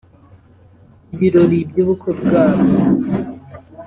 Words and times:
Ibirori 1.13 1.59
by’ubukwe 1.69 2.09
bwabo 2.21 2.67